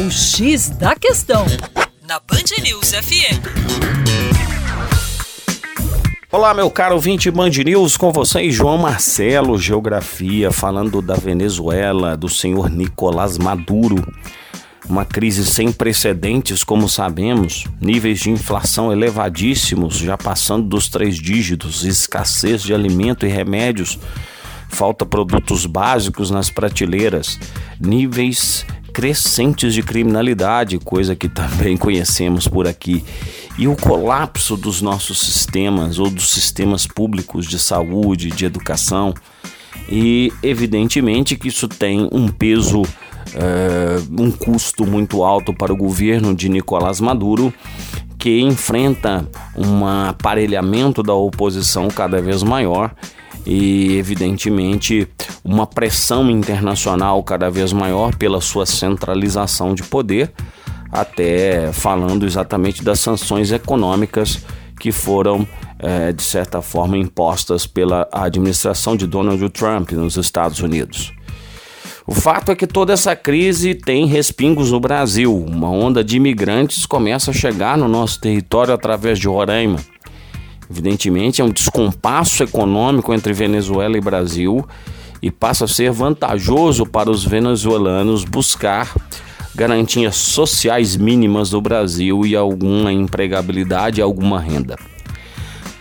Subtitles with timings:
[0.00, 1.44] O X da Questão,
[2.08, 3.36] na Band News FM.
[6.32, 12.30] Olá, meu caro ouvinte Band News, com vocês, João Marcelo, Geografia, falando da Venezuela, do
[12.30, 14.02] senhor Nicolás Maduro.
[14.88, 21.84] Uma crise sem precedentes, como sabemos, níveis de inflação elevadíssimos, já passando dos três dígitos,
[21.84, 23.98] escassez de alimento e remédios,
[24.70, 27.38] falta produtos básicos nas prateleiras,
[27.78, 28.64] níveis
[29.00, 33.02] crescentes de criminalidade, coisa que também conhecemos por aqui,
[33.58, 39.14] e o colapso dos nossos sistemas ou dos sistemas públicos de saúde, de educação.
[39.88, 46.34] E evidentemente que isso tem um peso, uh, um custo muito alto para o governo
[46.34, 47.54] de Nicolás Maduro,
[48.18, 49.26] que enfrenta
[49.56, 52.94] um aparelhamento da oposição cada vez maior
[53.46, 55.08] e, evidentemente,
[55.44, 60.32] uma pressão internacional cada vez maior pela sua centralização de poder,
[60.90, 64.44] até falando exatamente das sanções econômicas
[64.78, 65.46] que foram,
[65.78, 71.12] é, de certa forma, impostas pela administração de Donald Trump nos Estados Unidos.
[72.06, 75.36] O fato é que toda essa crise tem respingos no Brasil.
[75.36, 79.78] Uma onda de imigrantes começa a chegar no nosso território através de Roraima.
[80.70, 84.64] Evidentemente, é um descompasso econômico entre Venezuela e Brasil
[85.20, 88.94] e passa a ser vantajoso para os venezuelanos buscar
[89.54, 94.76] garantias sociais mínimas do Brasil e alguma empregabilidade alguma renda.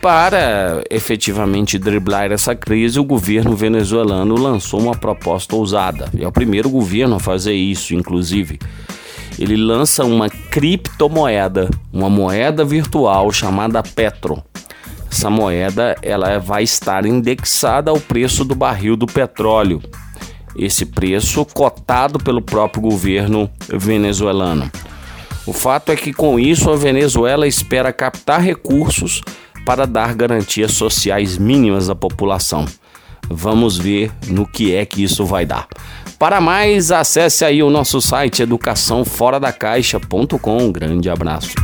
[0.00, 6.08] Para efetivamente driblar essa crise, o governo venezuelano lançou uma proposta ousada.
[6.18, 8.58] É o primeiro governo a fazer isso, inclusive.
[9.38, 14.42] Ele lança uma criptomoeda, uma moeda virtual chamada Petro.
[15.10, 19.82] Essa moeda ela vai estar indexada ao preço do barril do petróleo.
[20.54, 24.70] Esse preço cotado pelo próprio governo venezuelano.
[25.46, 29.22] O fato é que com isso a Venezuela espera captar recursos
[29.64, 32.66] para dar garantias sociais mínimas à população.
[33.30, 35.66] Vamos ver no que é que isso vai dar.
[36.18, 40.58] Para mais, acesse aí o nosso site educaçãoforadacaixa.com.
[40.58, 41.54] Um grande abraço.